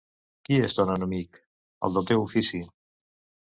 [0.47, 1.39] Qui és ton enemic?
[1.89, 2.67] El del teu ofici.